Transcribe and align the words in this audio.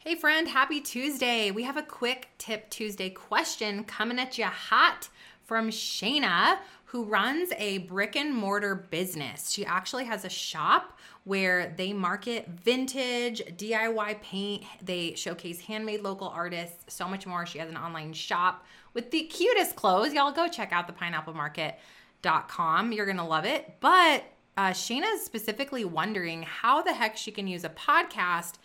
Hey, 0.00 0.14
friend, 0.14 0.46
happy 0.46 0.80
Tuesday. 0.80 1.50
We 1.50 1.64
have 1.64 1.76
a 1.76 1.82
quick 1.82 2.28
tip 2.38 2.70
Tuesday 2.70 3.10
question 3.10 3.82
coming 3.82 4.20
at 4.20 4.38
you 4.38 4.44
hot 4.44 5.08
from 5.42 5.70
Shana, 5.70 6.58
who 6.84 7.02
runs 7.02 7.50
a 7.58 7.78
brick 7.78 8.14
and 8.14 8.32
mortar 8.32 8.76
business. 8.76 9.50
She 9.50 9.66
actually 9.66 10.04
has 10.04 10.24
a 10.24 10.28
shop 10.28 10.96
where 11.24 11.74
they 11.76 11.92
market 11.92 12.46
vintage, 12.46 13.42
DIY 13.56 14.22
paint, 14.22 14.62
they 14.80 15.16
showcase 15.16 15.62
handmade 15.62 16.02
local 16.02 16.28
artists, 16.28 16.94
so 16.94 17.08
much 17.08 17.26
more. 17.26 17.44
She 17.44 17.58
has 17.58 17.68
an 17.68 17.76
online 17.76 18.12
shop 18.12 18.64
with 18.94 19.10
the 19.10 19.24
cutest 19.24 19.74
clothes. 19.74 20.14
Y'all 20.14 20.30
go 20.30 20.46
check 20.46 20.72
out 20.72 20.86
the 20.86 20.92
pineapplemarket.com. 20.92 22.92
You're 22.92 23.04
going 23.04 23.16
to 23.16 23.24
love 23.24 23.46
it. 23.46 23.74
But 23.80 24.22
uh, 24.56 24.70
Shana 24.70 25.12
is 25.14 25.24
specifically 25.24 25.84
wondering 25.84 26.44
how 26.44 26.82
the 26.82 26.92
heck 26.92 27.16
she 27.16 27.32
can 27.32 27.48
use 27.48 27.64
a 27.64 27.70
podcast 27.70 28.58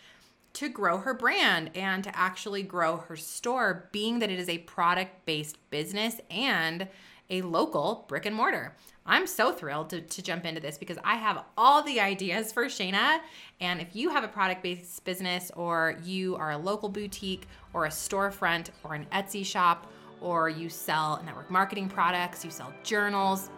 to 0.54 0.68
grow 0.68 0.98
her 0.98 1.14
brand 1.14 1.70
and 1.74 2.02
to 2.04 2.16
actually 2.16 2.62
grow 2.62 2.96
her 2.96 3.16
store, 3.16 3.88
being 3.92 4.20
that 4.20 4.30
it 4.30 4.38
is 4.38 4.48
a 4.48 4.58
product 4.58 5.26
based 5.26 5.58
business 5.70 6.20
and 6.30 6.88
a 7.30 7.42
local 7.42 8.04
brick 8.08 8.26
and 8.26 8.34
mortar. 8.34 8.76
I'm 9.06 9.26
so 9.26 9.52
thrilled 9.52 9.90
to, 9.90 10.00
to 10.00 10.22
jump 10.22 10.46
into 10.46 10.60
this 10.60 10.78
because 10.78 10.98
I 11.04 11.16
have 11.16 11.44
all 11.58 11.82
the 11.82 12.00
ideas 12.00 12.52
for 12.52 12.66
Shana. 12.66 13.20
And 13.60 13.80
if 13.80 13.94
you 13.94 14.10
have 14.10 14.24
a 14.24 14.28
product 14.28 14.62
based 14.62 15.04
business 15.04 15.50
or 15.56 15.98
you 16.02 16.36
are 16.36 16.52
a 16.52 16.58
local 16.58 16.88
boutique 16.88 17.46
or 17.72 17.86
a 17.86 17.90
storefront 17.90 18.70
or 18.82 18.94
an 18.94 19.06
Etsy 19.12 19.44
shop 19.44 19.90
or 20.20 20.48
you 20.48 20.70
sell 20.70 21.22
network 21.26 21.50
marketing 21.50 21.88
products, 21.88 22.44
you 22.44 22.50
sell 22.50 22.72
journals, 22.82 23.50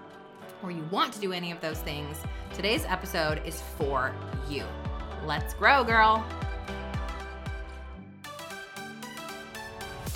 or 0.62 0.70
you 0.70 0.82
want 0.90 1.12
to 1.12 1.20
do 1.20 1.32
any 1.32 1.52
of 1.52 1.60
those 1.60 1.78
things, 1.80 2.16
today's 2.54 2.84
episode 2.86 3.40
is 3.46 3.60
for 3.76 4.12
you. 4.48 4.64
Let's 5.24 5.54
grow, 5.54 5.84
girl. 5.84 6.24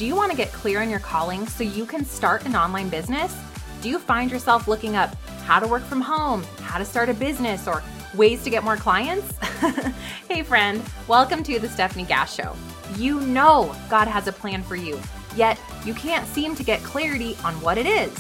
Do 0.00 0.06
you 0.06 0.16
want 0.16 0.30
to 0.30 0.36
get 0.36 0.50
clear 0.50 0.80
on 0.80 0.88
your 0.88 0.98
calling 0.98 1.46
so 1.46 1.62
you 1.62 1.84
can 1.84 2.06
start 2.06 2.46
an 2.46 2.56
online 2.56 2.88
business? 2.88 3.36
Do 3.82 3.90
you 3.90 3.98
find 3.98 4.30
yourself 4.30 4.66
looking 4.66 4.96
up 4.96 5.14
how 5.44 5.60
to 5.60 5.66
work 5.66 5.82
from 5.82 6.00
home, 6.00 6.42
how 6.62 6.78
to 6.78 6.86
start 6.86 7.10
a 7.10 7.12
business, 7.12 7.68
or 7.68 7.82
ways 8.14 8.42
to 8.44 8.48
get 8.48 8.64
more 8.64 8.78
clients? 8.78 9.36
hey, 10.26 10.42
friend, 10.42 10.82
welcome 11.06 11.42
to 11.42 11.58
the 11.58 11.66
Stefanie 11.66 12.08
Gass 12.08 12.34
Show. 12.34 12.56
You 12.96 13.20
know 13.20 13.76
God 13.90 14.08
has 14.08 14.26
a 14.26 14.32
plan 14.32 14.62
for 14.62 14.74
you, 14.74 14.98
yet 15.36 15.60
you 15.84 15.92
can't 15.92 16.26
seem 16.28 16.54
to 16.54 16.64
get 16.64 16.82
clarity 16.82 17.36
on 17.44 17.60
what 17.60 17.76
it 17.76 17.84
is. 17.84 18.10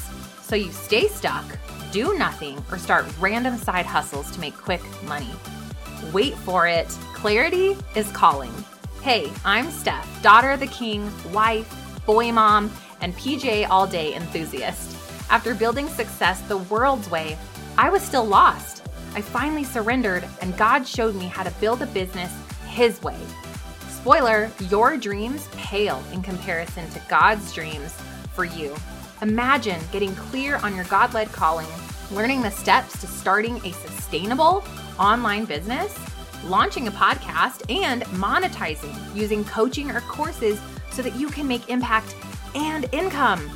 So 0.42 0.56
you 0.56 0.70
stay 0.72 1.08
stuck, 1.08 1.46
do 1.92 2.14
nothing, 2.18 2.62
or 2.70 2.76
start 2.76 3.06
random 3.18 3.56
side 3.56 3.86
hustles 3.86 4.30
to 4.32 4.40
make 4.40 4.54
quick 4.54 4.82
money. 5.04 5.30
Wait 6.12 6.34
for 6.34 6.66
it. 6.66 6.88
Clarity 7.14 7.74
is 7.96 8.12
calling. 8.12 8.52
Hey, 9.02 9.32
I'm 9.46 9.68
Stef, 9.68 10.04
daughter 10.20 10.50
of 10.50 10.60
the 10.60 10.66
king, 10.66 11.10
wife, 11.32 11.74
boy 12.04 12.30
mom, 12.32 12.70
and 13.00 13.16
PJ 13.16 13.66
all 13.70 13.86
day 13.86 14.14
enthusiast. 14.14 14.94
After 15.30 15.54
building 15.54 15.88
success 15.88 16.42
the 16.42 16.58
world's 16.58 17.10
way, 17.10 17.38
I 17.78 17.88
was 17.88 18.02
still 18.02 18.26
lost. 18.26 18.86
I 19.14 19.22
finally 19.22 19.64
surrendered, 19.64 20.28
and 20.42 20.54
God 20.58 20.86
showed 20.86 21.14
me 21.14 21.28
how 21.28 21.42
to 21.42 21.50
build 21.52 21.80
a 21.80 21.86
business 21.86 22.30
His 22.66 23.02
way. 23.02 23.16
Spoiler, 23.88 24.50
your 24.68 24.98
dreams 24.98 25.48
pale 25.52 26.04
in 26.12 26.20
comparison 26.20 26.86
to 26.90 27.00
God's 27.08 27.54
dreams 27.54 27.94
for 28.34 28.44
you. 28.44 28.76
Imagine 29.22 29.80
getting 29.92 30.14
clear 30.14 30.56
on 30.56 30.76
your 30.76 30.84
God 30.84 31.14
led 31.14 31.32
calling, 31.32 31.68
learning 32.10 32.42
the 32.42 32.50
steps 32.50 33.00
to 33.00 33.06
starting 33.06 33.56
a 33.64 33.72
sustainable 33.72 34.62
online 34.98 35.46
business 35.46 35.98
launching 36.44 36.88
a 36.88 36.90
podcast, 36.90 37.70
and 37.70 38.02
monetizing 38.04 38.94
using 39.14 39.44
coaching 39.44 39.90
or 39.90 40.00
courses 40.02 40.60
so 40.90 41.02
that 41.02 41.16
you 41.16 41.28
can 41.28 41.46
make 41.46 41.68
impact 41.68 42.14
and 42.54 42.86
income. 42.92 43.50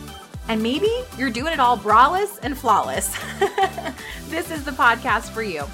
And 0.48 0.62
maybe 0.62 0.90
you're 1.16 1.30
doing 1.30 1.52
it 1.52 1.60
all 1.60 1.78
braless 1.78 2.38
and 2.42 2.56
flawless. 2.56 3.16
this 4.28 4.50
is 4.50 4.64
the 4.64 4.72
podcast 4.72 5.30
for 5.30 5.42
you. 5.42 5.64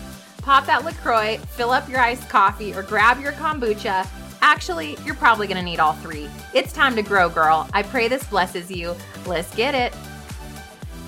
Pop 0.43 0.67
that 0.67 0.85
LaCroix, 0.85 1.39
fill 1.39 1.71
up 1.71 1.89
your 1.89 2.01
iced 2.01 2.29
coffee, 2.29 2.73
or 2.73 2.83
grab 2.83 3.21
your 3.21 3.33
kombucha. 3.33 4.07
Actually, 4.43 4.97
you're 5.05 5.15
probably 5.15 5.47
gonna 5.47 5.63
need 5.63 5.81
all 5.81 5.93
three. 5.95 6.29
It's 6.55 6.73
time 6.73 6.97
to 6.97 7.03
grow, 7.03 7.29
girl. 7.29 7.69
I 7.75 7.83
pray 7.83 8.09
this 8.09 8.25
blesses 8.25 8.71
you. 8.71 8.97
Let's 9.27 9.55
get 9.55 9.75
it. 9.75 9.95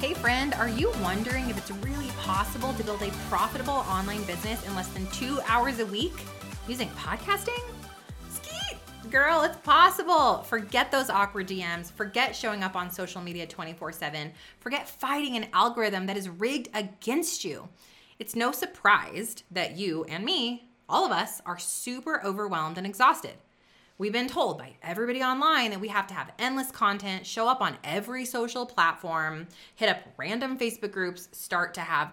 Hey, 0.00 0.14
friend, 0.14 0.52
are 0.54 0.68
you 0.68 0.92
wondering 1.00 1.48
if 1.48 1.56
it's 1.56 1.70
really 1.70 2.01
possible 2.22 2.72
to 2.74 2.84
build 2.84 3.02
a 3.02 3.10
profitable 3.28 3.84
online 3.90 4.22
business 4.22 4.64
in 4.64 4.76
less 4.76 4.86
than 4.88 5.06
two 5.08 5.40
hours 5.48 5.80
a 5.80 5.86
week 5.86 6.12
using 6.68 6.88
podcasting? 6.90 7.60
Skeet! 8.28 8.78
Girl, 9.10 9.42
it's 9.42 9.56
possible. 9.58 10.38
Forget 10.44 10.92
those 10.92 11.10
awkward 11.10 11.48
DMs. 11.48 11.90
Forget 11.90 12.36
showing 12.36 12.62
up 12.62 12.76
on 12.76 12.92
social 12.92 13.20
media 13.20 13.44
24 13.44 13.90
7. 13.90 14.32
Forget 14.60 14.88
fighting 14.88 15.36
an 15.36 15.48
algorithm 15.52 16.06
that 16.06 16.16
is 16.16 16.28
rigged 16.28 16.68
against 16.74 17.44
you. 17.44 17.68
It's 18.20 18.36
no 18.36 18.52
surprise 18.52 19.42
that 19.50 19.76
you 19.76 20.04
and 20.04 20.24
me, 20.24 20.68
all 20.88 21.04
of 21.04 21.10
us, 21.10 21.42
are 21.44 21.58
super 21.58 22.24
overwhelmed 22.24 22.78
and 22.78 22.86
exhausted. 22.86 23.34
We've 24.02 24.12
been 24.12 24.26
told 24.26 24.58
by 24.58 24.72
everybody 24.82 25.22
online 25.22 25.70
that 25.70 25.78
we 25.78 25.86
have 25.86 26.08
to 26.08 26.14
have 26.14 26.32
endless 26.36 26.72
content, 26.72 27.24
show 27.24 27.46
up 27.46 27.60
on 27.60 27.76
every 27.84 28.24
social 28.24 28.66
platform, 28.66 29.46
hit 29.76 29.88
up 29.88 29.98
random 30.16 30.58
Facebook 30.58 30.90
groups, 30.90 31.28
start 31.30 31.72
to 31.74 31.82
have 31.82 32.12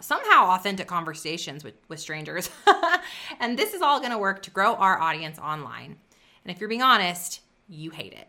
somehow 0.00 0.52
authentic 0.52 0.86
conversations 0.86 1.62
with, 1.62 1.74
with 1.88 2.00
strangers. 2.00 2.48
and 3.40 3.58
this 3.58 3.74
is 3.74 3.82
all 3.82 4.00
gonna 4.00 4.16
work 4.16 4.44
to 4.44 4.50
grow 4.50 4.76
our 4.76 4.98
audience 4.98 5.38
online. 5.38 5.96
And 6.42 6.54
if 6.54 6.58
you're 6.58 6.70
being 6.70 6.80
honest, 6.80 7.42
you 7.68 7.90
hate 7.90 8.14
it. 8.14 8.28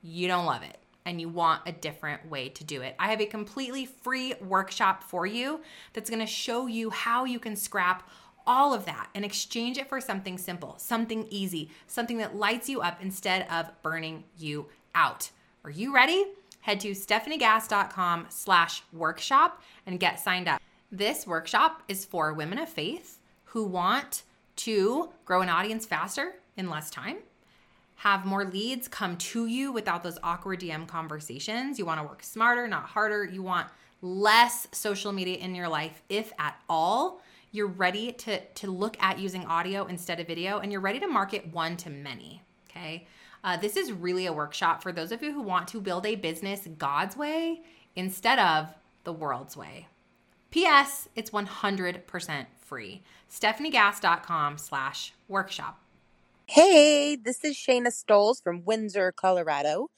You 0.00 0.28
don't 0.28 0.46
love 0.46 0.62
it 0.62 0.78
and 1.06 1.20
you 1.20 1.28
want 1.28 1.62
a 1.66 1.72
different 1.72 2.30
way 2.30 2.50
to 2.50 2.62
do 2.62 2.82
it. 2.82 2.94
I 3.00 3.08
have 3.08 3.20
a 3.20 3.26
completely 3.26 3.84
free 3.84 4.34
workshop 4.40 5.02
for 5.02 5.26
you 5.26 5.60
that's 5.92 6.08
gonna 6.08 6.24
show 6.24 6.68
you 6.68 6.90
how 6.90 7.24
you 7.24 7.40
can 7.40 7.56
scrap 7.56 8.08
all 8.48 8.74
of 8.74 8.86
that 8.86 9.10
and 9.14 9.24
exchange 9.24 9.78
it 9.78 9.88
for 9.88 10.00
something 10.00 10.38
simple, 10.38 10.74
something 10.78 11.28
easy, 11.30 11.70
something 11.86 12.18
that 12.18 12.34
lights 12.34 12.68
you 12.68 12.80
up 12.80 12.98
instead 13.00 13.46
of 13.48 13.70
burning 13.82 14.24
you 14.36 14.66
out. 14.94 15.30
Are 15.64 15.70
you 15.70 15.94
ready? 15.94 16.24
Head 16.62 16.80
to 16.80 16.90
stefaniegass.com 16.90 18.26
slash 18.30 18.82
workshop 18.92 19.62
and 19.86 20.00
get 20.00 20.18
signed 20.18 20.48
up. 20.48 20.60
This 20.90 21.26
workshop 21.26 21.82
is 21.86 22.04
for 22.04 22.32
women 22.32 22.58
of 22.58 22.68
faith 22.68 23.18
who 23.44 23.64
want 23.64 24.22
to 24.56 25.10
grow 25.24 25.42
an 25.42 25.48
audience 25.48 25.86
faster 25.86 26.34
in 26.56 26.68
less 26.68 26.90
time, 26.90 27.18
have 27.96 28.24
more 28.24 28.44
leads 28.44 28.88
come 28.88 29.16
to 29.16 29.46
you 29.46 29.72
without 29.72 30.02
those 30.02 30.18
awkward 30.22 30.60
DM 30.60 30.86
conversations. 30.86 31.78
You 31.78 31.86
want 31.86 32.00
to 32.00 32.06
work 32.06 32.22
smarter, 32.22 32.66
not 32.66 32.84
harder. 32.84 33.24
You 33.24 33.42
want 33.42 33.68
less 34.02 34.68
social 34.72 35.12
media 35.12 35.38
in 35.38 35.54
your 35.54 35.68
life, 35.68 36.02
if 36.08 36.32
at 36.38 36.60
all 36.68 37.20
you're 37.50 37.66
ready 37.66 38.12
to 38.12 38.40
to 38.40 38.70
look 38.70 38.96
at 39.00 39.18
using 39.18 39.44
audio 39.46 39.86
instead 39.86 40.20
of 40.20 40.26
video 40.26 40.58
and 40.58 40.70
you're 40.72 40.80
ready 40.80 41.00
to 41.00 41.06
market 41.06 41.52
one 41.52 41.76
to 41.78 41.90
many 41.90 42.42
okay? 42.70 43.06
Uh, 43.44 43.56
this 43.56 43.76
is 43.76 43.92
really 43.92 44.26
a 44.26 44.32
workshop 44.32 44.82
for 44.82 44.92
those 44.92 45.12
of 45.12 45.22
you 45.22 45.32
who 45.32 45.42
want 45.42 45.68
to 45.68 45.80
build 45.80 46.04
a 46.06 46.16
business 46.16 46.68
god's 46.78 47.16
way 47.16 47.60
instead 47.96 48.38
of 48.38 48.74
the 49.04 49.12
world's 49.12 49.56
way. 49.56 49.88
Ps 50.50 51.08
it's 51.14 51.30
100% 51.30 52.46
free. 52.60 53.02
stefaniegass.com 53.30 54.58
slash 54.58 55.12
workshop. 55.28 55.78
Hey 56.46 57.16
this 57.16 57.44
is 57.44 57.56
shana 57.56 57.92
stoles 57.92 58.40
from 58.40 58.64
windsor 58.64 59.12
colorado. 59.12 59.88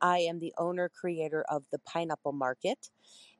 I 0.00 0.18
am 0.18 0.38
the 0.38 0.54
owner 0.58 0.88
creator 0.88 1.44
of 1.48 1.64
the 1.72 1.78
pineapple 1.78 2.32
market 2.32 2.90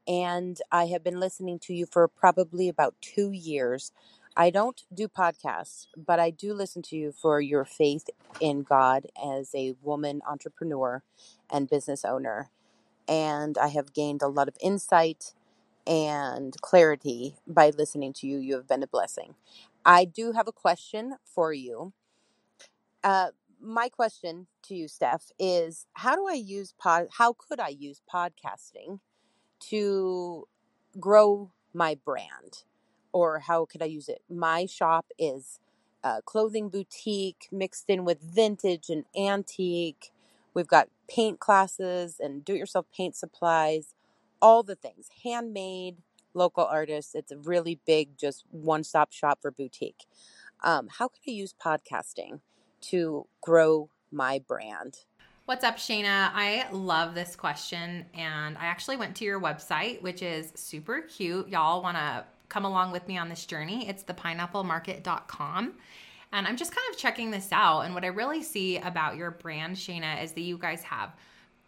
and 0.08 0.58
I 0.72 0.86
have 0.86 1.04
been 1.04 1.20
listening 1.20 1.60
to 1.60 1.74
you 1.74 1.86
for 1.86 2.08
probably 2.08 2.69
about 2.69 2.96
two 3.02 3.32
years. 3.32 3.92
I 4.36 4.50
don't 4.50 4.82
do 4.94 5.08
podcasts, 5.08 5.86
but 5.96 6.19
I 6.20 6.30
do 6.30 6.54
listen 6.54 6.82
to 6.84 6.96
you 6.96 7.12
for 7.12 7.41
your 7.41 7.66
faith 7.66 8.08
in 8.41 8.62
God 8.62 9.06
as 9.22 9.50
a 9.55 9.75
woman 9.82 10.22
entrepreneur 10.28 11.02
and 11.50 11.70
business 11.70 12.05
owner. 12.05 12.50
And 13.08 13.58
I 13.58 13.69
have 13.69 13.94
gained 13.94 14.22
a 14.22 14.28
lot 14.28 14.49
of 14.49 14.56
insight 14.62 15.34
and 15.87 16.61
clarity 16.62 17.37
by 17.46 17.70
listening 17.70 18.12
to 18.14 18.26
you. 18.26 18.38
You 18.38 18.56
have 18.56 18.69
been 18.69 18.82
a 18.82 18.88
blessing. 18.88 19.34
I 19.84 20.06
do 20.06 20.32
have 20.32 20.49
a 20.49 20.52
question 20.52 21.16
for 21.25 21.52
you. 21.52 21.93
Uh, 23.04 23.28
my 23.61 23.88
question 23.88 24.46
to 24.64 24.75
you, 24.75 24.87
Stef, 24.87 25.31
is 25.38 25.87
how 25.94 26.16
do 26.16 26.28
I 26.28 26.34
use 26.34 26.75
pod? 26.78 27.08
How 27.19 27.34
could 27.34 27.61
I 27.61 27.69
use 27.69 28.02
podcasting 28.12 29.00
to 29.70 30.46
grow 30.99 31.50
my 31.75 31.96
brand 32.05 32.64
or 33.12 33.40
how 33.40 33.64
could 33.64 33.82
I 33.82 33.87
use 33.87 34.08
it? 34.08 34.22
My 34.28 34.66
shop 34.66 35.06
is 35.19 35.58
a 36.05 36.22
clothing 36.22 36.69
boutique 36.69 37.49
mixed 37.50 37.87
in 37.88 38.05
with 38.05 38.20
vintage 38.20 38.88
and 38.88 39.05
antique. 39.16 40.12
We've 40.55 40.69
got 40.69 40.88
paint 41.08 41.40
classes 41.40 42.16
and 42.20 42.44
do 42.44 42.55
it 42.55 42.58
yourself 42.58 42.87
paint 42.94 43.16
supplies, 43.16 43.94
all 44.40 44.62
the 44.62 44.76
things, 44.76 45.08
handmade, 45.25 45.96
local 46.34 46.64
artists. 46.64 47.14
It's 47.14 47.32
a 47.32 47.38
really 47.38 47.81
big, 47.87 48.16
just 48.16 48.44
one 48.50 48.84
stop 48.84 49.12
shop 49.12 49.40
for 49.43 49.50
boutique. 49.50 50.06
Um, 50.62 50.88
how 50.99 51.08
could 51.08 51.22
I 51.26 51.31
use 51.31 51.54
podcasting 51.54 52.40
to 52.82 53.26
grow 53.40 53.90
my 54.11 54.40
brand? 54.46 54.99
What's 55.49 55.65
up, 55.65 55.79
Shana? 55.79 56.31
I 56.35 56.67
love 56.73 57.15
this 57.15 57.35
question. 57.35 58.05
And 58.12 58.59
I 58.59 58.67
actually 58.67 58.99
went 58.99 59.17
to 59.17 59.25
your 59.25 59.41
website, 59.41 60.03
which 60.03 60.21
is 60.21 60.53
super 60.55 61.00
cute. 61.00 61.49
Y'all 61.49 61.83
want 61.83 61.97
to 61.97 62.27
come 62.50 62.67
along 62.67 62.93
with 62.93 63.09
me 63.09 63.17
on 63.17 63.31
this 63.31 63.47
journey? 63.47 63.89
It's 63.89 64.05
thepineapplemarket.com. 64.05 65.73
And 66.35 66.47
I'm 66.47 66.55
just 66.59 66.77
kind 66.77 66.85
of 66.93 66.99
checking 66.99 67.31
this 67.31 67.49
out. 67.50 67.81
And 67.81 67.95
what 67.95 68.05
I 68.05 68.09
really 68.09 68.43
see 68.43 68.77
about 68.77 69.17
your 69.17 69.31
brand, 69.31 69.77
Shana, 69.77 70.23
is 70.23 70.33
that 70.33 70.43
you 70.43 70.59
guys 70.59 70.83
have 70.83 71.17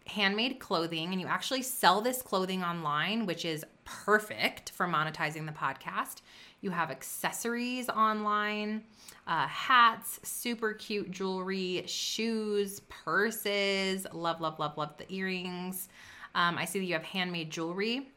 handmade 0.05 0.59
clothing 0.59 1.11
and 1.11 1.19
you 1.19 1.25
actually 1.25 1.63
sell 1.63 2.01
this 2.01 2.21
clothing 2.21 2.63
online, 2.63 3.25
which 3.25 3.45
is 3.45 3.65
perfect 3.83 4.69
for 4.69 4.85
monetizing 4.85 5.47
the 5.47 5.53
podcast. 5.53 6.21
You 6.61 6.69
have 6.69 6.91
accessories 6.91 7.89
online, 7.89 8.83
uh, 9.27 9.47
hats, 9.47 10.19
super 10.23 10.73
cute 10.73 11.11
jewelry, 11.11 11.83
shoes, 11.87 12.81
purses. 12.81 14.05
Love, 14.13 14.41
love, 14.41 14.59
love, 14.59 14.77
love 14.77 14.95
the 14.97 15.11
earrings. 15.11 15.89
Um, 16.35 16.57
I 16.57 16.65
see 16.65 16.79
that 16.79 16.85
you 16.85 16.93
have 16.93 17.03
handmade 17.03 17.49
jewelry 17.49 18.07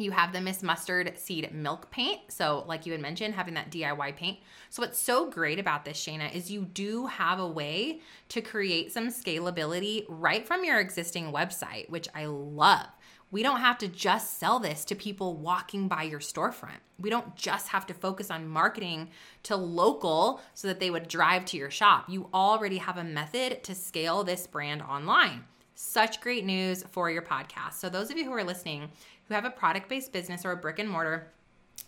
you 0.00 0.10
have 0.12 0.32
the 0.32 0.40
Miss 0.40 0.62
Mustard 0.62 1.12
Seed 1.18 1.52
Milk 1.52 1.90
Paint. 1.90 2.20
So, 2.28 2.64
like 2.66 2.86
you 2.86 2.92
had 2.92 3.00
mentioned, 3.00 3.34
having 3.34 3.54
that 3.54 3.70
DIY 3.70 4.16
paint. 4.16 4.38
So, 4.70 4.82
what's 4.82 4.98
so 4.98 5.30
great 5.30 5.58
about 5.58 5.84
this, 5.84 6.02
Shana, 6.02 6.34
is 6.34 6.50
you 6.50 6.62
do 6.62 7.06
have 7.06 7.38
a 7.38 7.46
way 7.46 8.00
to 8.30 8.40
create 8.40 8.92
some 8.92 9.08
scalability 9.08 10.06
right 10.08 10.46
from 10.46 10.64
your 10.64 10.80
existing 10.80 11.32
website, 11.32 11.90
which 11.90 12.08
I 12.14 12.26
love. 12.26 12.86
We 13.32 13.44
don't 13.44 13.60
have 13.60 13.78
to 13.78 13.88
just 13.88 14.38
sell 14.38 14.58
this 14.58 14.84
to 14.86 14.96
people 14.96 15.36
walking 15.36 15.86
by 15.86 16.02
your 16.02 16.18
storefront. 16.18 16.80
We 16.98 17.10
don't 17.10 17.36
just 17.36 17.68
have 17.68 17.86
to 17.86 17.94
focus 17.94 18.30
on 18.30 18.48
marketing 18.48 19.10
to 19.44 19.56
local 19.56 20.40
so 20.54 20.66
that 20.66 20.80
they 20.80 20.90
would 20.90 21.06
drive 21.06 21.44
to 21.46 21.56
your 21.56 21.70
shop. 21.70 22.06
You 22.08 22.28
already 22.34 22.78
have 22.78 22.98
a 22.98 23.04
method 23.04 23.62
to 23.62 23.74
scale 23.74 24.24
this 24.24 24.48
brand 24.48 24.82
online. 24.82 25.44
Such 25.76 26.20
great 26.20 26.44
news 26.44 26.82
for 26.90 27.08
your 27.08 27.22
podcast. 27.22 27.74
So, 27.74 27.88
those 27.88 28.10
of 28.10 28.18
you 28.18 28.24
who 28.24 28.32
are 28.32 28.44
listening, 28.44 28.90
who 29.28 29.34
have 29.34 29.44
a 29.44 29.50
product 29.50 29.88
based 29.88 30.12
business 30.12 30.44
or 30.44 30.50
a 30.50 30.56
brick 30.56 30.80
and 30.80 30.90
mortar, 30.90 31.30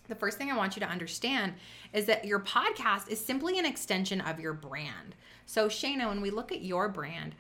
the 0.09 0.15
first 0.15 0.39
thing 0.39 0.51
I 0.51 0.57
want 0.57 0.77
you 0.77 0.81
to 0.81 0.89
understand 0.89 1.55
is 1.93 2.07
that 2.07 2.25
your 2.25 2.41
podcast 2.41 3.09
is 3.09 3.23
simply 3.23 3.59
an 3.59 3.67
extension 3.67 4.21
of 4.21 4.41
your 4.41 4.53
brand. 4.53 5.17
So, 5.45 5.69
Shana, 5.69 6.09
when 6.09 6.21
we 6.21 6.31
look 6.31 6.53
at 6.53 6.63
your 6.63 6.89
brand, 6.89 7.35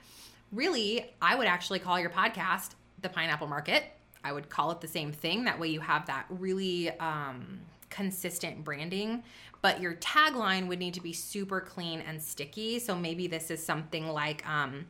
really, 0.50 1.14
I 1.22 1.36
would 1.36 1.46
actually 1.46 1.78
call 1.78 1.98
your 1.98 2.10
podcast 2.10 2.70
the 3.02 3.08
Pineapple 3.08 3.46
Market. 3.46 3.84
I 4.24 4.32
would 4.32 4.48
call 4.48 4.70
it 4.70 4.80
the 4.80 4.88
same 4.88 5.12
thing. 5.12 5.44
That 5.44 5.58
way, 5.58 5.68
you 5.68 5.80
have 5.80 6.06
that 6.06 6.26
really 6.28 6.90
um, 6.98 7.60
consistent 7.90 8.64
branding. 8.64 9.22
But 9.60 9.80
your 9.80 9.94
tagline 9.94 10.66
would 10.68 10.78
need 10.78 10.94
to 10.94 11.00
be 11.00 11.12
super 11.12 11.60
clean 11.60 12.00
and 12.00 12.20
sticky. 12.20 12.78
So, 12.78 12.96
maybe 12.96 13.26
this 13.26 13.50
is 13.50 13.64
something 13.64 14.08
like 14.08 14.48
um, 14.48 14.86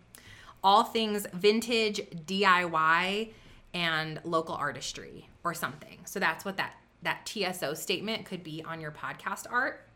all 0.62 0.84
things 0.84 1.26
vintage, 1.32 2.00
DIY, 2.26 3.30
and 3.74 4.20
local 4.24 4.54
artistry 4.54 5.28
or 5.44 5.54
something. 5.54 5.98
So 6.04 6.20
that's 6.20 6.44
what 6.44 6.56
that 6.56 6.74
that 7.02 7.26
TSO 7.26 7.74
statement 7.74 8.24
could 8.24 8.44
be 8.44 8.62
on 8.62 8.80
your 8.80 8.92
podcast 8.92 9.46
art. 9.50 9.88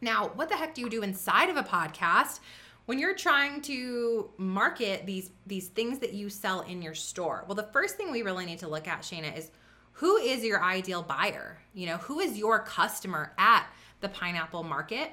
Now, 0.00 0.30
what 0.34 0.48
the 0.48 0.56
heck 0.56 0.74
do 0.74 0.80
you 0.80 0.88
do 0.88 1.02
inside 1.02 1.50
of 1.50 1.56
a 1.56 1.64
podcast 1.64 2.38
when 2.86 2.98
you're 2.98 3.14
trying 3.14 3.60
to 3.62 4.30
market 4.36 5.06
these 5.06 5.30
these 5.46 5.68
things 5.68 5.98
that 6.00 6.12
you 6.12 6.30
sell 6.30 6.62
in 6.62 6.82
your 6.82 6.94
store? 6.94 7.44
Well, 7.46 7.54
the 7.54 7.64
first 7.64 7.96
thing 7.96 8.10
we 8.10 8.22
really 8.22 8.46
need 8.46 8.60
to 8.60 8.68
look 8.68 8.88
at, 8.88 9.02
shana 9.02 9.36
is 9.36 9.50
who 9.92 10.16
is 10.16 10.44
your 10.44 10.62
ideal 10.62 11.02
buyer? 11.02 11.58
You 11.74 11.86
know, 11.86 11.96
who 11.98 12.20
is 12.20 12.36
your 12.36 12.60
customer 12.60 13.32
at 13.38 13.66
the 14.00 14.08
pineapple 14.08 14.62
market? 14.62 15.12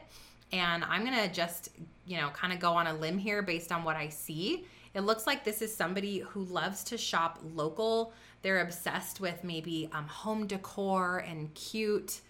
And 0.52 0.84
I'm 0.84 1.06
to 1.06 1.28
just, 1.30 1.70
you 2.06 2.18
know, 2.18 2.30
kind 2.30 2.54
of 2.54 2.60
go 2.60 2.74
on 2.74 2.88
a 2.88 2.94
limb 2.94 3.18
here 3.18 3.42
based 3.42 3.72
on 3.72 3.84
what 3.84 3.96
I 3.96 4.10
see 4.10 4.66
it 4.94 5.02
looks 5.02 5.26
like 5.26 5.44
this 5.44 5.62
is 5.62 5.74
somebody 5.76 6.20
who 6.20 6.44
loves 6.44 6.84
to 6.86 6.98
shop 6.98 7.40
local. 7.56 8.14
They're 8.42 8.62
obsessed 8.62 9.20
with 9.20 9.44
maybe 9.44 9.90
um, 9.92 10.08
home 10.08 10.46
decor 10.46 11.20
and 11.28 11.54
cute 11.56 12.22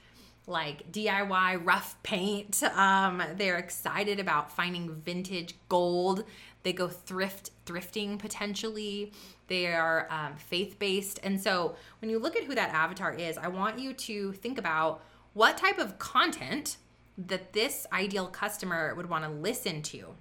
like 0.46 0.92
DIY 0.92 1.66
rough 1.66 2.02
paint. 2.04 2.62
Um, 2.64 3.24
they're 3.36 3.58
excited 3.58 4.20
about 4.20 4.52
finding 4.52 4.94
vintage 4.96 5.56
gold. 5.70 6.26
They 6.64 6.74
go 6.74 6.88
thrift 6.88 7.52
thrifting 7.66 8.20
potentially. 8.20 9.12
They 9.48 9.68
are 9.68 10.08
um, 10.10 10.36
faith 10.38 10.80
based, 10.80 11.20
and 11.24 11.40
so 11.40 11.76
when 12.00 12.10
you 12.10 12.20
look 12.20 12.36
at 12.36 12.46
who 12.46 12.56
that 12.56 12.70
avatar 12.70 13.14
is, 13.14 13.38
I 13.38 13.48
want 13.50 13.80
you 13.80 13.94
to 13.94 14.32
think 14.34 14.58
about 14.58 15.04
what 15.34 15.58
type 15.58 15.80
of 15.80 16.00
content 16.00 16.78
that 17.18 17.54
this 17.54 17.86
ideal 17.92 18.28
customer 18.28 18.94
would 18.96 19.10
want 19.10 19.24
to 19.24 19.30
listen 19.30 19.82
to. 19.84 20.16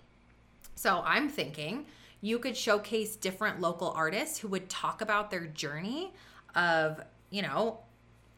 So 0.75 1.03
I'm 1.05 1.29
thinking 1.29 1.87
you 2.21 2.39
could 2.39 2.57
showcase 2.57 3.17
different 3.17 3.61
local 3.61 3.91
artists 3.91 4.39
who 4.39 4.49
would 4.49 4.69
talk 4.69 5.01
about 5.01 5.31
their 5.31 5.47
journey 5.47 6.13
of, 6.55 7.01
you 7.31 7.43
know, 7.43 7.81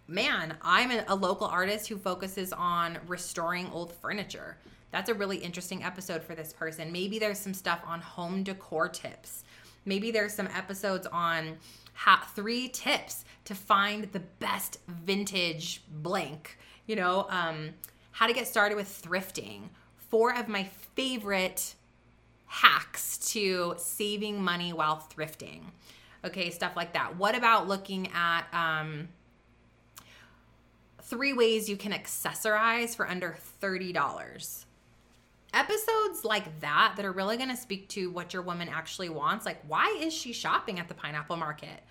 man, 0.06 0.56
I'm 0.62 0.90
a, 1.08 1.14
local 1.14 1.46
artist 1.46 1.88
who 1.88 1.96
focuses 1.96 2.52
on 2.52 2.98
restoring 3.06 3.70
old 3.72 3.92
furniture. 3.92 4.56
That's 4.90 5.08
a 5.08 5.14
really 5.14 5.38
interesting 5.38 5.82
episode 5.82 6.22
for 6.22 6.34
this 6.34 6.52
person. 6.52 6.92
Maybe 6.92 7.18
there's 7.18 7.38
some 7.38 7.54
stuff 7.54 7.80
on 7.86 8.00
home 8.00 8.42
decor 8.42 8.88
tips. 8.88 9.44
Maybe 9.84 10.10
there's 10.10 10.32
some 10.32 10.48
episodes 10.54 11.06
on 11.06 11.56
how, 11.94 12.18
three 12.34 12.68
tips 12.68 13.24
to 13.44 13.54
find 13.54 14.04
the 14.12 14.20
best 14.20 14.78
vintage 14.88 15.82
blank, 15.88 16.58
you 16.86 16.96
know, 16.96 17.26
um, 17.30 17.70
how 18.12 18.26
to 18.26 18.32
get 18.32 18.46
started 18.46 18.76
with 18.76 19.02
thrifting. 19.02 19.68
Four 20.08 20.36
of 20.36 20.48
my 20.48 20.64
favorite 20.94 21.74
hacks 22.46 23.18
to 23.32 23.74
saving 23.78 24.42
money 24.42 24.72
while 24.72 25.04
thrifting. 25.14 25.62
Okay, 26.24 26.50
stuff 26.50 26.76
like 26.76 26.92
that. 26.92 27.16
What 27.16 27.34
about 27.34 27.68
looking 27.68 28.08
at 28.14 28.44
um, 28.52 29.08
three 31.04 31.32
ways 31.32 31.68
you 31.68 31.76
can 31.76 31.92
accessorize 31.92 32.96
for 32.96 33.08
under 33.08 33.36
$30? 33.62 34.64
Episodes 35.52 36.24
like 36.24 36.60
that 36.60 36.94
that 36.96 37.04
are 37.04 37.12
really 37.12 37.36
going 37.36 37.48
to 37.48 37.56
speak 37.56 37.88
to 37.90 38.10
what 38.10 38.32
your 38.32 38.42
woman 38.42 38.68
actually 38.68 39.08
wants. 39.08 39.46
Like, 39.46 39.62
why 39.68 39.96
is 40.00 40.12
she 40.12 40.32
shopping 40.32 40.80
at 40.80 40.88
the 40.88 40.94
pineapple 40.94 41.36
market? 41.36 41.84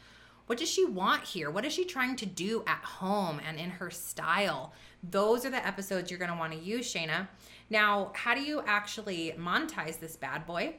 What 0.47 0.59
does 0.59 0.69
she 0.69 0.83
want 0.83 1.23
here? 1.23 1.49
What 1.49 1.63
is 1.63 1.71
she 1.71 1.85
trying 1.85 2.17
to 2.17 2.25
do 2.25 2.63
at 2.67 2.83
home 2.83 3.39
and 3.47 3.57
in 3.57 3.69
her 3.69 3.89
style? 3.89 4.73
Those 5.09 5.45
are 5.45 5.49
the 5.49 5.65
episodes 5.65 6.11
you're 6.11 6.19
going 6.19 6.31
to 6.31 6.37
want 6.37 6.51
to 6.51 6.59
use, 6.59 6.93
Shana. 6.93 7.29
Now, 7.69 8.11
how 8.13 8.35
do 8.35 8.41
you 8.41 8.61
actually 8.65 9.33
monetize 9.37 9.99
this 9.99 10.17
bad 10.17 10.45
boy? 10.45 10.75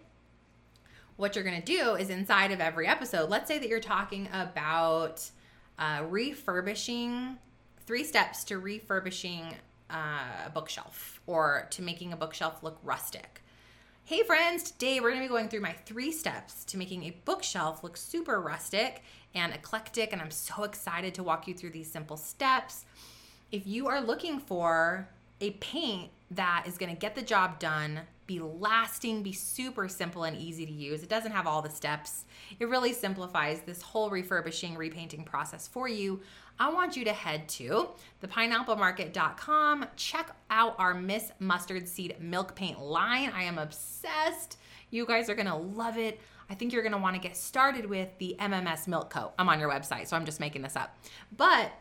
What 1.16 1.34
you're 1.34 1.44
going 1.44 1.62
to 1.62 1.64
do 1.64 1.94
is 1.94 2.10
inside 2.10 2.50
of 2.52 2.60
every 2.60 2.86
episode, 2.86 3.30
let's 3.30 3.48
say 3.48 3.58
that 3.58 3.68
you're 3.68 3.80
talking 3.80 4.28
about 4.32 5.30
uh, 5.78 6.02
refurbishing 6.08 7.38
three 7.86 8.04
steps 8.04 8.44
to 8.44 8.58
refurbishing 8.58 9.54
uh, 9.90 10.46
a 10.46 10.50
bookshelf 10.50 11.20
or 11.26 11.66
to 11.70 11.82
making 11.82 12.12
a 12.12 12.16
bookshelf 12.16 12.62
look 12.62 12.78
rustic. 12.82 13.42
Hey 14.04 14.22
friends, 14.22 14.70
today 14.70 15.00
we're 15.00 15.10
going 15.10 15.22
to 15.22 15.28
be 15.28 15.32
going 15.32 15.48
through 15.48 15.60
my 15.60 15.72
three 15.72 16.12
steps 16.12 16.64
to 16.66 16.78
making 16.78 17.04
a 17.04 17.16
bookshelf 17.24 17.82
look 17.82 17.96
super 17.96 18.40
rustic 18.40 19.02
and 19.34 19.52
eclectic, 19.52 20.12
and 20.12 20.20
I'm 20.20 20.30
so 20.30 20.62
excited 20.62 21.14
to 21.14 21.22
walk 21.22 21.48
you 21.48 21.54
through 21.54 21.70
these 21.70 21.90
simple 21.90 22.16
steps. 22.16 22.84
If 23.50 23.66
you 23.66 23.86
are 23.88 24.00
looking 24.00 24.40
for 24.40 25.08
a 25.40 25.52
paint 25.52 26.10
that 26.30 26.64
is 26.66 26.78
going 26.78 26.94
to 26.94 26.98
get 26.98 27.14
the 27.14 27.22
job 27.22 27.58
done, 27.58 28.00
be 28.26 28.40
lasting, 28.40 29.22
be 29.22 29.32
super 29.32 29.88
simple 29.88 30.24
and 30.24 30.36
easy 30.36 30.64
to 30.64 30.72
use. 30.72 31.02
It 31.02 31.08
doesn't 31.08 31.32
have 31.32 31.46
all 31.46 31.62
the 31.62 31.70
steps. 31.70 32.24
It 32.58 32.68
really 32.68 32.92
simplifies 32.92 33.60
this 33.60 33.82
whole 33.82 34.10
refurbishing, 34.10 34.76
repainting 34.76 35.24
process 35.24 35.68
for 35.68 35.88
you. 35.88 36.20
I 36.58 36.72
want 36.72 36.96
you 36.96 37.04
to 37.04 37.12
head 37.12 37.48
to 37.50 37.88
thepineapplemarket.com. 38.22 39.86
Check 39.96 40.34
out 40.50 40.76
our 40.78 40.94
Miss 40.94 41.32
Mustard 41.38 41.88
Seed 41.88 42.16
Milk 42.20 42.54
Paint 42.54 42.80
line. 42.80 43.30
I 43.34 43.42
am 43.42 43.58
obsessed. 43.58 44.58
You 44.90 45.04
guys 45.04 45.28
are 45.28 45.34
to 45.46 45.56
love 45.56 45.98
it. 45.98 46.20
I 46.48 46.54
think 46.54 46.72
you're 46.72 46.82
want 46.98 47.16
to 47.16 47.20
get 47.20 47.36
started 47.36 47.86
with 47.86 48.10
the 48.18 48.36
MMS 48.38 48.86
Milk 48.86 49.10
Coat. 49.10 49.32
I'm 49.38 49.48
on 49.48 49.58
your 49.58 49.70
website, 49.70 50.06
so 50.06 50.16
I'm 50.16 50.24
just 50.24 50.40
making 50.40 50.62
this 50.62 50.76
up. 50.76 50.96
But 51.36 51.72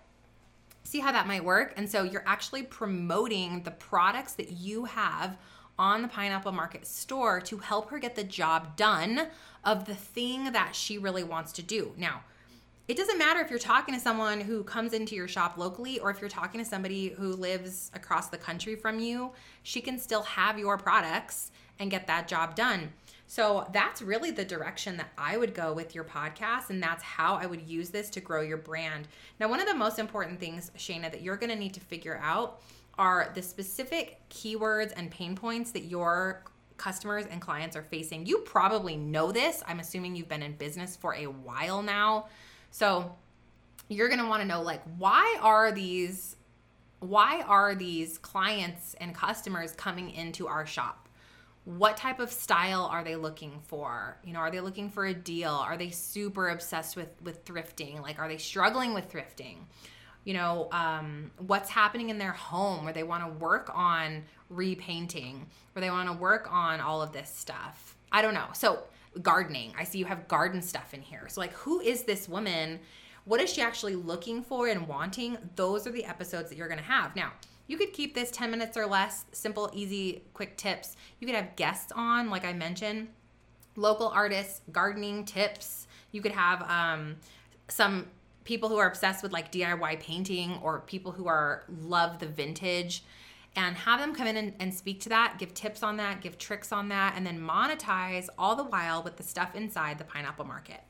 see 0.83 0.99
how 0.99 1.11
that 1.11 1.27
might 1.27 1.43
work. 1.43 1.73
And 1.77 1.89
so 1.89 2.03
you're 2.03 2.23
actually 2.25 2.63
promoting 2.63 3.63
the 3.63 3.71
products 3.71 4.33
that 4.33 4.51
you 4.51 4.85
have 4.85 5.37
on 5.77 6.01
the 6.01 6.07
Pineapple 6.07 6.51
Market 6.51 6.85
store 6.85 7.41
to 7.41 7.57
help 7.57 7.89
her 7.89 7.99
get 7.99 8.15
the 8.15 8.23
job 8.23 8.75
done 8.75 9.27
of 9.63 9.85
the 9.85 9.95
thing 9.95 10.51
that 10.51 10.75
she 10.75 10.97
really 10.97 11.23
wants 11.23 11.51
to 11.53 11.63
do. 11.63 11.93
Now, 11.97 12.23
it 12.87 12.97
doesn't 12.97 13.17
matter 13.17 13.39
if 13.39 13.49
you're 13.49 13.59
talking 13.59 13.93
to 13.93 13.99
someone 13.99 14.41
who 14.41 14.63
comes 14.63 14.91
into 14.91 15.15
your 15.15 15.27
shop 15.27 15.57
locally 15.57 15.99
or 15.99 16.11
if 16.11 16.19
you're 16.19 16.29
talking 16.29 16.59
to 16.59 16.65
somebody 16.65 17.09
who 17.09 17.33
lives 17.33 17.89
across 17.93 18.27
the 18.27 18.37
country 18.37 18.75
from 18.75 18.99
you, 18.99 19.31
she 19.63 19.79
can 19.79 19.97
still 19.97 20.23
have 20.23 20.59
your 20.59 20.77
products 20.77 21.51
and 21.79 21.89
get 21.89 22.07
that 22.07 22.27
job 22.27 22.55
done. 22.55 22.91
So 23.25 23.67
that's 23.71 24.01
really 24.01 24.31
the 24.31 24.45
direction 24.45 24.97
that 24.97 25.11
I 25.17 25.37
would 25.37 25.53
go 25.53 25.73
with 25.73 25.95
your 25.95 26.03
podcast. 26.03 26.69
And 26.69 26.83
that's 26.83 27.01
how 27.01 27.35
I 27.35 27.45
would 27.45 27.61
use 27.61 27.89
this 27.89 28.09
to 28.11 28.21
grow 28.21 28.41
your 28.41 28.57
brand. 28.57 29.07
Now, 29.39 29.47
one 29.47 29.61
of 29.61 29.67
the 29.67 29.73
most 29.73 29.97
important 29.97 30.39
things, 30.39 30.69
Shana, 30.77 31.09
that 31.09 31.21
you're 31.21 31.37
going 31.37 31.49
to 31.49 31.55
need 31.55 31.73
to 31.73 31.79
figure 31.79 32.19
out 32.21 32.61
are 32.97 33.31
the 33.33 33.41
specific 33.41 34.21
keywords 34.29 34.93
and 34.95 35.09
pain 35.09 35.35
points 35.35 35.71
that 35.71 35.85
your 35.85 36.43
customers 36.77 37.25
and 37.29 37.41
clients 37.41 37.75
are 37.75 37.83
facing. 37.83 38.25
You 38.25 38.39
probably 38.39 38.97
know 38.97 39.31
this. 39.31 39.63
I'm 39.67 39.79
assuming 39.79 40.15
you've 40.15 40.29
been 40.29 40.43
in 40.43 40.53
business 40.53 40.95
for 40.95 41.15
a 41.15 41.27
while 41.27 41.81
now. 41.81 42.27
So 42.71 43.15
you're 43.89 44.09
going 44.09 44.19
to 44.19 44.27
want 44.27 44.41
to 44.41 44.47
know 44.47 44.61
like 44.61 44.81
why 44.97 45.37
are 45.41 45.71
these 45.71 46.35
why 46.99 47.43
are 47.45 47.75
these 47.75 48.17
clients 48.17 48.95
and 49.01 49.13
customers 49.13 49.73
coming 49.73 50.09
into 50.11 50.47
our 50.47 50.65
shop? 50.65 51.09
What 51.65 51.97
type 51.97 52.19
of 52.19 52.31
style 52.31 52.89
are 52.91 53.03
they 53.03 53.17
looking 53.17 53.59
for? 53.63 54.17
You 54.23 54.33
know, 54.33 54.39
are 54.39 54.51
they 54.51 54.61
looking 54.61 54.89
for 54.89 55.05
a 55.05 55.13
deal? 55.13 55.51
Are 55.51 55.77
they 55.77 55.89
super 55.89 56.49
obsessed 56.49 56.95
with 56.95 57.09
with 57.21 57.45
thrifting? 57.45 58.01
Like 58.01 58.19
are 58.19 58.27
they 58.27 58.37
struggling 58.37 58.93
with 58.93 59.11
thrifting? 59.11 59.57
You 60.23 60.33
know, 60.33 60.69
um, 60.71 61.31
what's 61.37 61.69
happening 61.69 62.09
in 62.09 62.17
their 62.17 62.31
home 62.31 62.85
where 62.85 62.93
they 62.93 63.03
want 63.03 63.23
to 63.23 63.29
work 63.43 63.69
on 63.73 64.23
repainting, 64.49 65.47
where 65.73 65.81
they 65.81 65.89
want 65.89 66.09
to 66.09 66.13
work 66.13 66.47
on 66.51 66.79
all 66.79 67.01
of 67.01 67.11
this 67.11 67.29
stuff. 67.29 67.95
I 68.11 68.21
don't 68.21 68.33
know. 68.33 68.47
So, 68.53 68.83
gardening. 69.21 69.73
I 69.77 69.83
see 69.83 69.99
you 69.99 70.05
have 70.05 70.27
garden 70.27 70.61
stuff 70.61 70.93
in 70.93 71.01
here. 71.01 71.27
So, 71.29 71.41
like, 71.41 71.53
who 71.53 71.79
is 71.81 72.03
this 72.03 72.27
woman? 72.27 72.79
What 73.25 73.41
is 73.41 73.53
she 73.53 73.61
actually 73.61 73.95
looking 73.95 74.43
for 74.43 74.67
and 74.67 74.87
wanting? 74.87 75.37
Those 75.55 75.87
are 75.87 75.91
the 75.91 76.05
episodes 76.05 76.49
that 76.49 76.57
you're 76.57 76.67
going 76.67 76.79
to 76.79 76.85
have. 76.85 77.15
Now, 77.15 77.31
you 77.67 77.77
could 77.77 77.93
keep 77.93 78.13
this 78.13 78.31
10 78.31 78.51
minutes 78.51 78.75
or 78.75 78.85
less, 78.85 79.25
simple, 79.31 79.69
easy, 79.73 80.23
quick 80.33 80.57
tips. 80.57 80.95
You 81.19 81.27
could 81.27 81.35
have 81.35 81.55
guests 81.55 81.91
on, 81.95 82.29
like 82.29 82.43
I 82.43 82.53
mentioned, 82.53 83.07
local 83.75 84.09
artists, 84.09 84.61
gardening 84.71 85.25
tips. 85.25 85.87
You 86.11 86.21
could 86.21 86.33
have 86.33 86.61
um, 86.69 87.15
some 87.69 88.07
people 88.43 88.69
who 88.69 88.77
are 88.77 88.87
obsessed 88.87 89.23
with 89.23 89.31
like 89.31 89.51
DIY 89.51 89.99
painting 89.99 90.59
or 90.61 90.81
people 90.81 91.11
who 91.11 91.27
are 91.27 91.63
love 91.81 92.19
the 92.19 92.27
vintage 92.27 93.03
and 93.55 93.75
have 93.75 93.99
them 93.99 94.15
come 94.15 94.27
in 94.27 94.35
and, 94.37 94.53
and, 94.59 94.73
speak 94.73 94.99
to 95.01 95.09
that, 95.09 95.35
give 95.37 95.53
tips 95.53 95.83
on 95.83 95.97
that, 95.97 96.21
give 96.21 96.39
tricks 96.39 96.71
on 96.71 96.89
that, 96.89 97.13
and 97.15 97.25
then 97.25 97.39
monetize 97.39 98.27
all 98.37 98.55
the 98.55 98.63
while 98.63 99.03
with 99.03 99.15
the 99.15 99.23
stuff 99.23 99.53
inside 99.53 99.99
the 99.99 100.03
pineapple 100.03 100.45
market. 100.45 100.81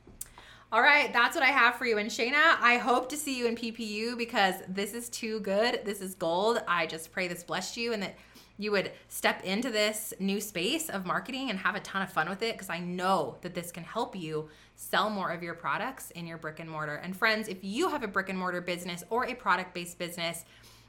All 0.72 0.81
right, 0.81 1.12
that's 1.12 1.36
what 1.36 1.43
I 1.43 1.50
have 1.50 1.75
for 1.75 1.86
you. 1.86 1.98
And 1.98 2.10
Shana, 2.10 2.57
I 2.60 2.77
hope 2.77 3.10
to 3.10 3.17
see 3.17 3.38
you 3.38 3.48
in 3.48 3.55
PPU 3.55 4.17
because 4.17 4.55
this 4.67 4.93
is 4.93 5.10
too 5.10 5.39
good. 5.41 5.81
This 5.86 6.01
is 6.01 6.15
gold. 6.15 6.63
I 6.67 6.88
just 6.88 7.12
pray 7.12 7.27
this 7.27 7.43
blessed 7.43 7.77
you 7.77 7.93
and 7.93 8.01
that 8.01 8.15
you 8.63 8.72
would 8.72 8.91
step 9.10 9.43
into 9.43 9.70
this 9.70 10.13
new 10.20 10.39
space 10.39 10.89
of 10.89 11.05
marketing 11.05 11.50
and 11.50 11.60
have 11.60 11.75
a 11.75 11.82
ton 11.82 12.01
of 12.01 12.12
fun 12.12 12.29
with 12.29 12.41
it 12.41 12.53
because 12.53 12.70
I 12.70 12.79
know 12.79 13.38
that 13.41 13.53
this 13.53 13.72
can 13.72 13.84
help 13.84 14.15
you 14.15 14.50
sell 14.75 15.10
more 15.10 15.32
of 15.32 15.43
your 15.43 15.53
products 15.53 16.12
in 16.12 16.25
your 16.25 16.38
brick 16.38 16.60
and 16.60 16.70
mortar. 16.70 16.96
And 16.96 17.15
friends, 17.15 17.48
if 17.48 17.58
you 17.62 17.89
have 17.89 18.03
a 18.03 18.08
brick 18.08 18.29
and 18.29 18.39
mortar 18.39 18.62
business 18.62 19.03
or 19.10 19.25
a 19.25 19.36
product 19.36 19.74
based 19.74 20.00
business, 20.00 20.46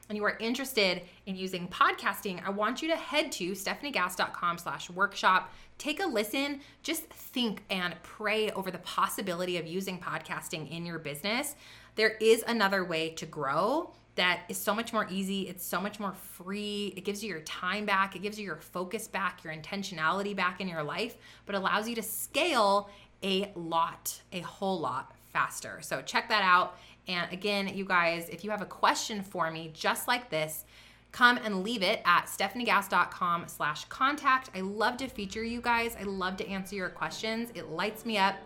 and 0.08 0.16
you 0.16 0.24
are 0.24 0.36
interested 0.38 1.02
in 1.26 1.34
using 1.34 1.66
podcasting, 1.66 2.44
I 2.44 2.50
want 2.50 2.82
you 2.82 2.88
to 2.88 2.96
head 2.96 3.32
to 3.32 3.52
stefaniegass.com 3.52 4.58
slash 4.58 4.90
workshop. 4.90 5.52
Take 5.78 6.00
a 6.02 6.06
listen, 6.06 6.60
just 6.82 7.04
think 7.04 7.64
and 7.70 7.94
pray 8.02 8.50
over 8.50 8.70
the 8.70 8.78
possibility 8.78 9.56
of 9.56 9.66
using 9.66 9.98
podcasting 9.98 10.70
in 10.70 10.84
your 10.84 10.98
business. 10.98 11.56
There 11.96 12.16
is 12.20 12.44
another 12.46 12.84
way 12.84 13.10
to 13.10 13.26
grow 13.26 13.94
that 14.16 14.42
is 14.48 14.56
so 14.56 14.74
much 14.74 14.92
more 14.92 15.06
easy. 15.10 15.48
It's 15.48 15.64
so 15.64 15.80
much 15.80 15.98
more 15.98 16.12
free. 16.12 16.92
It 16.96 17.04
gives 17.04 17.22
you 17.22 17.30
your 17.30 17.40
time 17.40 17.84
back. 17.84 18.14
It 18.14 18.22
gives 18.22 18.38
you 18.38 18.44
your 18.44 18.56
focus 18.56 19.08
back, 19.08 19.42
your 19.42 19.52
intentionality 19.52 20.36
back 20.36 20.60
in 20.60 20.68
your 20.68 20.82
life, 20.82 21.16
but 21.46 21.54
allows 21.54 21.88
you 21.88 21.94
to 21.96 22.02
scale 22.02 22.90
a 23.22 23.50
lot, 23.56 24.20
a 24.32 24.40
whole 24.40 24.78
lot 24.78 25.12
faster. 25.32 25.78
So 25.80 26.00
check 26.02 26.28
that 26.28 26.42
out. 26.42 26.78
And 27.08 27.30
again, 27.32 27.68
you 27.68 27.84
guys, 27.84 28.28
if 28.28 28.44
you 28.44 28.50
have 28.50 28.62
a 28.62 28.66
question 28.66 29.22
for 29.22 29.50
me 29.50 29.70
just 29.74 30.06
like 30.06 30.30
this, 30.30 30.64
come 31.10 31.38
and 31.44 31.62
leave 31.62 31.82
it 31.82 32.00
at 32.04 32.26
stefaniegass.com 32.26 33.44
slash 33.46 33.84
contact. 33.86 34.50
I 34.54 34.60
love 34.60 34.96
to 34.98 35.08
feature 35.08 35.44
you 35.44 35.60
guys. 35.60 35.96
I 35.98 36.04
love 36.04 36.36
to 36.38 36.48
answer 36.48 36.76
your 36.76 36.88
questions. 36.88 37.50
It 37.54 37.70
lights 37.70 38.04
me 38.04 38.18
up 38.18 38.36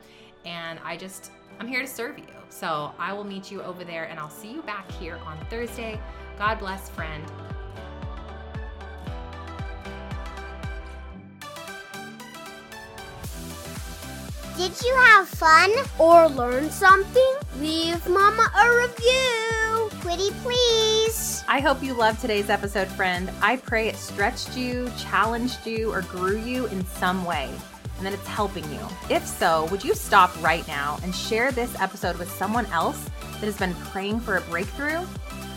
and 0.45 0.78
I 0.85 0.97
just, 0.97 1.33
I'm 1.61 1.66
here 1.66 1.80
to 1.80 1.87
serve 1.87 2.18
you. 2.18 2.25
So 2.50 2.92
I 2.99 3.12
will 3.12 3.25
meet 3.25 3.50
you 3.50 3.62
over 3.62 3.85
there 3.85 4.04
and 4.04 4.18
I'll 4.18 4.30
see 4.30 4.52
you 4.52 4.62
back 4.62 4.90
here 4.92 5.18
on 5.25 5.38
Thursday. 5.47 6.00
God 6.38 6.59
bless, 6.59 6.88
friend. 6.88 7.25
Did 14.57 14.83
you 14.83 14.92
have 14.97 15.28
fun 15.28 15.71
or 16.00 16.28
learn 16.28 16.68
something? 16.71 17.35
Leave 17.61 18.04
Mama 18.09 18.50
a 18.57 18.76
review. 18.76 19.88
Pretty 20.00 20.30
please. 20.42 21.45
I 21.47 21.61
hope 21.61 21.83
you 21.83 21.95
loved 21.95 22.21
today's 22.21 22.50
episode, 22.50 22.88
friend. 22.88 23.30
I 23.40 23.57
pray 23.57 23.88
it 23.88 23.95
stretched 23.97 24.57
you, 24.57 24.90
challenged 24.99 25.64
you, 25.64 25.92
or 25.92 26.02
grew 26.02 26.38
you 26.38 26.66
in 26.66 26.85
some 26.87 27.25
way 27.25 27.50
and 27.99 28.07
that 28.07 28.14
it's 28.14 28.26
helping 28.26 28.64
you. 28.73 28.81
If 29.11 29.26
so, 29.26 29.67
would 29.67 29.85
you 29.85 29.95
stop 29.95 30.31
right 30.43 30.67
now 30.67 30.99
and 31.02 31.14
share 31.14 31.52
this 31.52 31.78
episode 31.81 32.17
with 32.17 32.31
someone 32.31 32.67
else 32.67 33.11
that 33.33 33.45
has 33.45 33.59
been 33.59 33.75
praying 33.75 34.21
for 34.21 34.37
a 34.37 34.40
breakthrough? 34.43 35.05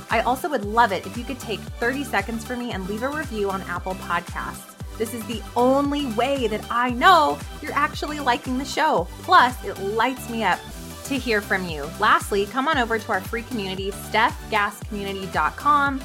I 0.09 0.21
also 0.21 0.49
would 0.49 0.65
love 0.65 0.91
it 0.91 1.05
if 1.05 1.17
you 1.17 1.23
could 1.23 1.39
take 1.39 1.59
30 1.59 2.03
seconds 2.03 2.43
for 2.43 2.57
me 2.57 2.71
and 2.71 2.89
leave 2.89 3.03
a 3.03 3.09
review 3.09 3.49
on 3.49 3.61
Apple 3.61 3.95
Podcasts. 3.95 4.67
This 4.97 5.13
is 5.13 5.25
the 5.25 5.41
only 5.55 6.07
way 6.13 6.47
that 6.47 6.65
I 6.69 6.91
know 6.91 7.39
you're 7.61 7.71
actually 7.73 8.19
liking 8.19 8.57
the 8.57 8.65
show. 8.65 9.07
Plus, 9.23 9.55
it 9.63 9.79
lights 9.79 10.29
me 10.29 10.43
up 10.43 10.59
to 11.05 11.17
hear 11.17 11.39
from 11.41 11.65
you. 11.65 11.89
Lastly, 11.99 12.45
come 12.45 12.67
on 12.67 12.77
over 12.77 12.99
to 12.99 13.11
our 13.11 13.21
free 13.21 13.41
community, 13.43 13.91
stefgasscommunity.com, 13.91 16.01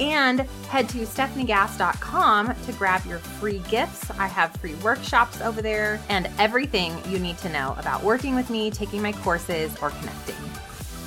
and 0.00 0.40
head 0.68 0.88
to 0.90 0.98
stefaniegass.com 0.98 2.54
to 2.54 2.72
grab 2.72 3.04
your 3.06 3.18
free 3.18 3.60
gifts. 3.68 4.10
I 4.12 4.26
have 4.26 4.52
free 4.56 4.74
workshops 4.76 5.40
over 5.40 5.62
there 5.62 6.00
and 6.08 6.28
everything 6.38 6.96
you 7.08 7.18
need 7.18 7.38
to 7.38 7.48
know 7.48 7.74
about 7.78 8.02
working 8.02 8.34
with 8.34 8.50
me, 8.50 8.70
taking 8.70 9.02
my 9.02 9.12
courses, 9.12 9.76
or 9.82 9.90
connecting. 9.90 10.36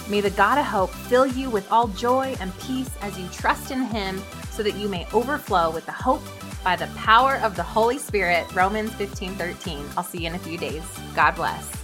May 0.09 0.21
the 0.21 0.29
God 0.31 0.57
of 0.57 0.65
hope 0.65 0.91
fill 0.91 1.25
you 1.25 1.49
with 1.49 1.71
all 1.71 1.87
joy 1.87 2.35
and 2.39 2.57
peace 2.59 2.89
as 3.01 3.17
you 3.17 3.27
trust 3.29 3.71
in 3.71 3.81
Him 3.83 4.21
so 4.49 4.63
that 4.63 4.75
you 4.75 4.89
may 4.89 5.07
overflow 5.13 5.71
with 5.71 5.85
the 5.85 5.91
hope 5.91 6.21
by 6.63 6.75
the 6.75 6.87
power 6.87 7.35
of 7.37 7.55
the 7.55 7.63
Holy 7.63 7.97
Spirit. 7.97 8.53
Romans 8.53 8.93
15 8.95 9.35
13. 9.35 9.85
I'll 9.97 10.03
see 10.03 10.19
you 10.19 10.27
in 10.27 10.35
a 10.35 10.39
few 10.39 10.57
days. 10.57 10.83
God 11.15 11.35
bless. 11.35 11.80